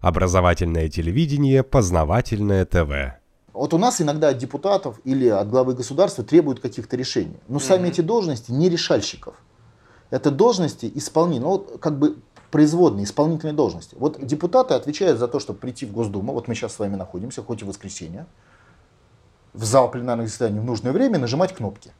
[0.00, 3.18] Образовательное телевидение, познавательное ТВ.
[3.52, 7.38] Вот у нас иногда от депутатов или от главы государства требуют каких-то решений.
[7.48, 9.34] Но сами эти должности не решальщиков.
[10.10, 12.18] Это должности исполнительные, ну, вот как бы
[12.52, 13.96] производные, исполнительные должности.
[13.98, 17.42] Вот депутаты отвечают за то, чтобы прийти в Госдуму, вот мы сейчас с вами находимся,
[17.42, 18.26] хоть и воскресенье,
[19.52, 21.90] в зал пленарных заседаний в нужное время нажимать кнопки.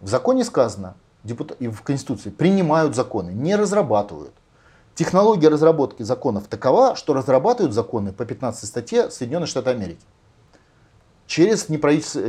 [0.00, 4.34] В законе сказано, депутаты, и в Конституции, принимают законы, не разрабатывают.
[4.94, 10.00] Технология разработки законов такова, что разрабатывают законы по 15 статье Соединенных Штатов Америки.
[11.26, 11.66] Через,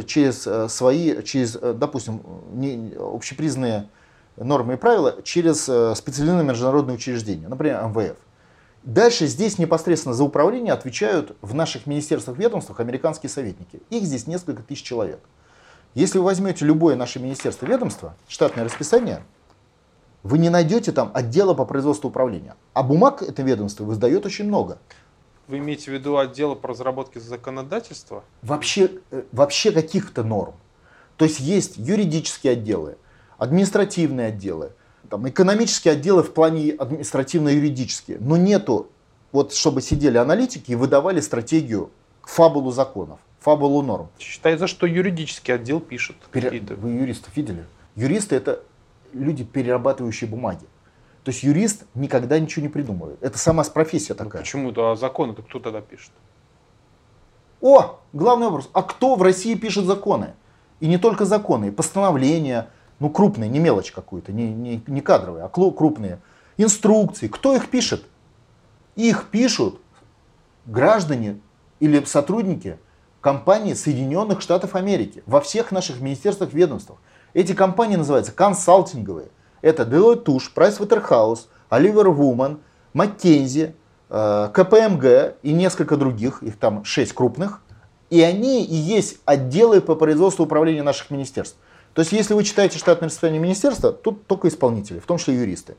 [0.07, 2.21] через э, свои, через, э, допустим,
[2.53, 3.89] не, общепризнанные
[4.37, 8.17] нормы и правила, через э, специализированные международные учреждения, например, МВФ.
[8.83, 13.81] Дальше здесь непосредственно за управление отвечают в наших министерствах, ведомствах американские советники.
[13.89, 15.19] Их здесь несколько тысяч человек.
[15.93, 19.23] Если вы возьмете любое наше министерство, ведомство, штатное расписание,
[20.25, 22.55] вы не найдете там отдела по производству управления.
[22.73, 24.79] А бумаг это ведомство выдает очень много.
[25.47, 28.23] Вы имеете в виду отдел по разработке законодательства?
[28.41, 30.55] Вообще, э, вообще каких-то норм.
[31.17, 32.97] То есть есть юридические отделы,
[33.37, 34.71] административные отделы,
[35.11, 38.17] там, экономические отделы в плане административно-юридические.
[38.19, 38.89] Но нету,
[39.31, 41.91] вот чтобы сидели аналитики и выдавали стратегию,
[42.23, 44.09] фабулу законов, фабулу норм.
[44.17, 46.61] Считается, что юридический отдел пишет Пере...
[46.61, 47.63] Вы юристов видели?
[47.95, 48.63] Юристы это
[49.15, 50.65] люди, перерабатывающие бумаги.
[51.23, 53.17] То есть юрист никогда ничего не придумывает.
[53.21, 54.43] Это сама профессия такая.
[54.43, 56.11] Почему-то, а законы-то кто тогда пишет?
[57.61, 58.69] О, главный вопрос.
[58.73, 60.35] А кто в России пишет законы?
[60.79, 65.45] И не только законы, и постановления, ну крупные, не мелочь какую-то, не, не, не кадровые,
[65.45, 66.19] а крупные.
[66.57, 67.27] Инструкции.
[67.27, 68.05] Кто их пишет?
[68.95, 69.81] Их пишут
[70.65, 71.39] граждане
[71.79, 72.77] или сотрудники
[73.19, 76.99] компании Соединенных Штатов Америки во всех наших министерствах, ведомствах.
[77.35, 79.27] Эти компании называются консалтинговые.
[79.61, 82.59] Это Deloitte Touche, Pricewaterhouse, Oliver Woman,
[82.93, 83.73] McKinsey,
[84.07, 87.61] КПМГ и несколько других, их там шесть крупных.
[88.09, 91.57] И они и есть отделы по производству управления наших министерств.
[91.93, 95.75] То есть, если вы читаете штатное расписание министерства, тут только исполнители, в том числе юристы.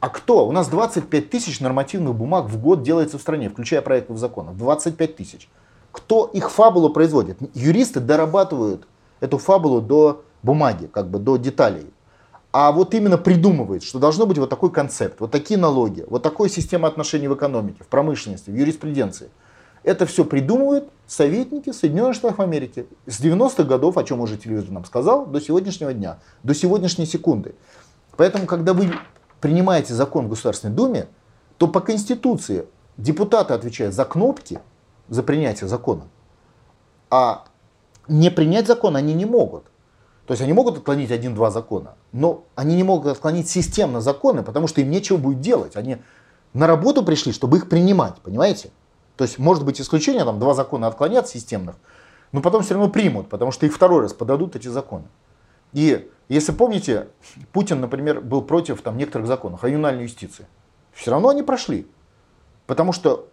[0.00, 0.48] А кто?
[0.48, 4.56] У нас 25 тысяч нормативных бумаг в год делается в стране, включая проектов законов.
[4.56, 5.50] 25 тысяч.
[5.92, 7.36] Кто их фабулу производит?
[7.52, 8.86] Юристы дорабатывают
[9.20, 11.92] эту фабулу до бумаги, как бы до деталей.
[12.50, 16.48] А вот именно придумывает, что должно быть вот такой концепт, вот такие налоги, вот такая
[16.48, 19.30] система отношений в экономике, в промышленности, в юриспруденции.
[19.84, 24.84] Это все придумывают советники Соединенных Штатов Америки с 90-х годов, о чем уже телевизор нам
[24.84, 27.54] сказал, до сегодняшнего дня, до сегодняшней секунды.
[28.16, 28.92] Поэтому, когда вы
[29.40, 31.06] принимаете закон в Государственной Думе,
[31.58, 32.66] то по Конституции
[32.96, 34.60] депутаты отвечают за кнопки,
[35.08, 36.08] за принятие закона,
[37.10, 37.44] а
[38.08, 39.64] не принять закон они не могут.
[40.28, 44.66] То есть они могут отклонить один-два закона, но они не могут отклонить системно законы, потому
[44.66, 45.74] что им нечего будет делать.
[45.74, 45.96] Они
[46.52, 48.70] на работу пришли, чтобы их принимать, понимаете?
[49.16, 51.76] То есть может быть исключение, там два закона отклонят системных,
[52.32, 55.06] но потом все равно примут, потому что их второй раз подадут эти законы.
[55.72, 57.08] И если помните,
[57.52, 60.44] Путин, например, был против там, некоторых законов о юстиции.
[60.92, 61.86] Все равно они прошли.
[62.66, 63.30] Потому что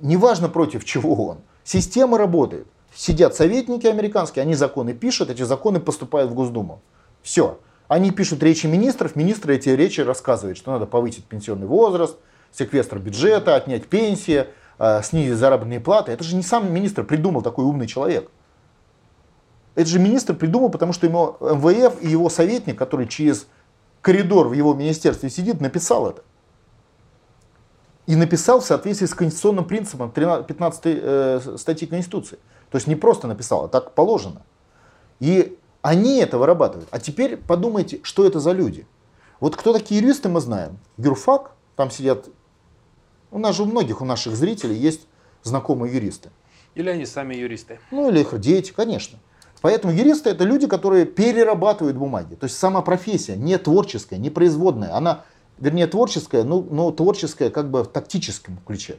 [0.00, 2.66] неважно против чего он, система работает.
[2.94, 6.82] Сидят советники американские, они законы пишут, эти законы поступают в Госдуму.
[7.22, 7.60] Все.
[7.88, 12.16] Они пишут речи министров, министры эти речи рассказывают, что надо повысить пенсионный возраст,
[12.52, 14.46] секвестр бюджета, отнять пенсии,
[14.78, 16.12] э, снизить заработные платы.
[16.12, 18.30] Это же не сам министр придумал такой умный человек.
[19.74, 23.46] Это же министр придумал, потому что ему МВФ и его советник, который через
[24.00, 26.22] коридор в его министерстве сидит, написал это.
[28.10, 32.40] И написал в соответствии с конституционным принципом 15 э, статьи Конституции.
[32.68, 34.42] То есть не просто написал, а так положено.
[35.20, 36.88] И они это вырабатывают.
[36.90, 38.84] А теперь подумайте, что это за люди.
[39.38, 40.78] Вот кто такие юристы, мы знаем.
[40.96, 42.28] Юрфак, там сидят,
[43.30, 45.06] у нас же у многих, у наших зрителей есть
[45.44, 46.30] знакомые юристы.
[46.74, 47.78] Или они сами юристы?
[47.92, 49.20] Ну или их дети, конечно.
[49.60, 52.34] Поэтому юристы это люди, которые перерабатывают бумаги.
[52.34, 54.96] То есть сама профессия не творческая, не производная.
[54.96, 55.22] Она,
[55.60, 58.96] вернее, творческая, но, но творческая как бы в тактическом ключе.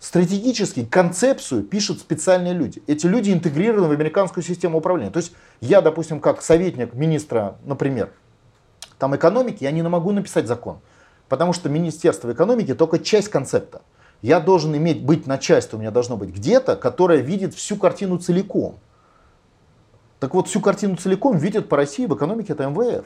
[0.00, 2.82] Стратегически концепцию пишут специальные люди.
[2.86, 5.10] Эти люди интегрированы в американскую систему управления.
[5.10, 8.10] То есть я, допустим, как советник министра, например,
[8.98, 10.78] там экономики, я не могу написать закон.
[11.28, 13.82] Потому что Министерство экономики только часть концепта.
[14.22, 18.78] Я должен иметь, быть начальство у меня должно быть где-то, которое видит всю картину целиком.
[20.20, 23.04] Так вот, всю картину целиком видят по России в экономике это МВФ.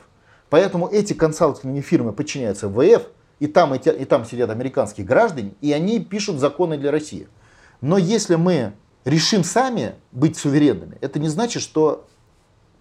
[0.52, 3.06] Поэтому эти консалтинговые фирмы подчиняются МВФ,
[3.40, 7.26] и там, и, те, и там сидят американские граждане, и они пишут законы для России.
[7.80, 8.74] Но если мы
[9.06, 12.04] решим сами быть суверенными, это не значит, что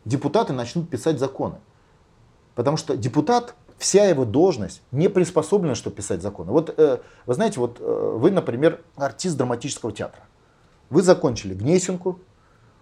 [0.03, 1.59] депутаты начнут писать законы.
[2.55, 6.51] Потому что депутат вся его должность не приспособлена, чтобы писать законы.
[6.51, 10.23] Вот э, вы знаете, вот э, вы, например, артист драматического театра.
[10.89, 12.19] Вы закончили Гнесинку,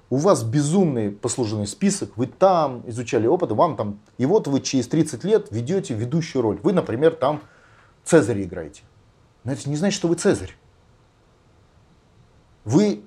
[0.10, 4.88] у вас безумный послужный список, вы там изучали опыт, вам там, и вот вы через
[4.88, 6.60] 30 лет ведете ведущую роль.
[6.64, 7.42] Вы, например, там
[8.04, 8.82] Цезаря играете.
[9.44, 10.56] Но это не значит, что вы Цезарь.
[12.66, 13.04] Вы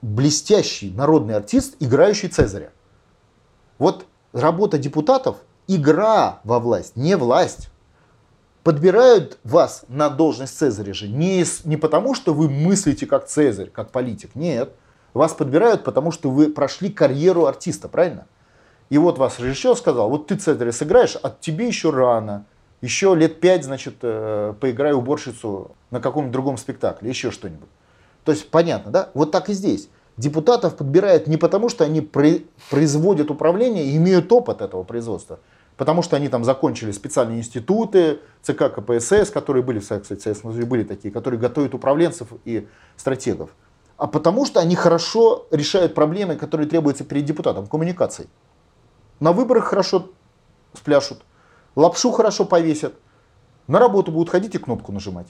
[0.00, 2.72] блестящий народный артист, играющий Цезаря.
[3.78, 5.36] Вот работа депутатов–
[5.66, 7.68] игра во власть, не власть.
[8.62, 13.90] Подбирают вас на должность Цезаря же не, не потому, что вы мыслите как Цезарь, как
[13.90, 14.34] политик.
[14.34, 14.74] Нет.
[15.14, 18.26] Вас подбирают, потому что вы прошли карьеру артиста, правильно?
[18.88, 22.44] И вот вас режиссер сказал, вот ты Цезаря сыграешь, а тебе еще рано.
[22.80, 27.68] Еще лет пять, значит, э, поиграй уборщицу на каком-нибудь другом спектакле, еще что-нибудь.
[28.24, 29.10] То есть понятно, да?
[29.14, 29.88] Вот так и здесь.
[30.16, 35.40] Депутатов подбирают не потому, что они производят управление и имеют опыт этого производства,
[35.76, 40.84] потому что они там закончили специальные институты, ЦК КПСС, которые были, кстати, в Союзе были
[40.84, 43.50] такие, которые готовят управленцев и стратегов,
[44.02, 48.28] а потому что они хорошо решают проблемы, которые требуются перед депутатом, коммуникацией.
[49.20, 50.10] На выборах хорошо
[50.74, 51.22] спляшут,
[51.76, 52.94] лапшу хорошо повесят,
[53.68, 55.28] на работу будут ходить и кнопку нажимать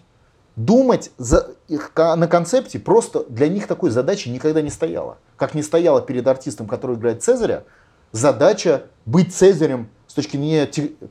[0.56, 5.18] думать за, на концепте просто для них такой задачи никогда не стояла.
[5.36, 7.64] Как не стояла перед артистом, который играет Цезаря,
[8.10, 10.66] задача быть Цезарем с точки зрения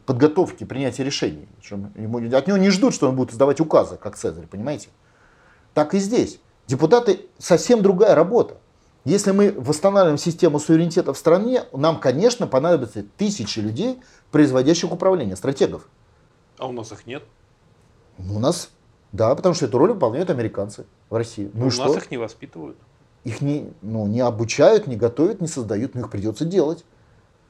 [0.07, 1.47] подготовки, принятия решений.
[1.69, 4.89] От него не ждут, что он будет издавать указы, как Цезарь, понимаете?
[5.75, 6.39] Так и здесь.
[6.71, 8.55] Депутаты совсем другая работа.
[9.03, 13.99] Если мы восстанавливаем систему суверенитета в стране, нам, конечно, понадобится тысячи людей,
[14.31, 15.89] производящих управление, стратегов.
[16.57, 17.23] А у нас их нет?
[18.17, 18.69] У нас
[19.11, 21.51] да, потому что эту роль выполняют американцы в России.
[21.53, 21.87] Ну, у что?
[21.87, 22.77] нас их не воспитывают.
[23.25, 26.85] Их не, ну, не обучают, не готовят, не создают, но их придется делать.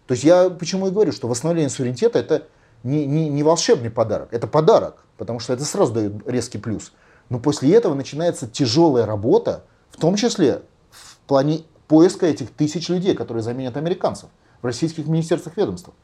[0.08, 2.48] То есть я почему и говорю, что восстановление суверенитета это
[2.82, 6.92] не, не, не волшебный подарок, это подарок, потому что это сразу дает резкий плюс.
[7.30, 13.16] Но после этого начинается тяжелая работа, в том числе в плане поиска этих тысяч людей,
[13.16, 14.30] которые заменят американцев
[14.62, 15.96] в российских министерствах ведомствах.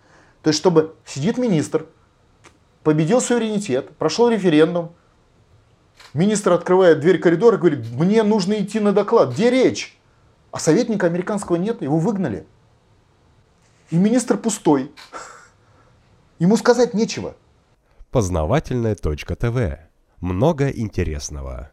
[0.42, 1.88] То есть, чтобы сидит министр,
[2.84, 4.92] победил суверенитет, прошел референдум,
[6.14, 9.34] Министр открывает дверь коридора и говорит, мне нужно идти на доклад.
[9.34, 9.98] Где речь?
[10.52, 12.48] А советника американского нет, его выгнали.
[13.92, 14.92] И министр пустой.
[16.40, 17.36] Ему сказать нечего.
[18.12, 19.87] Познавательная точка ТВ.
[20.20, 21.72] Много интересного.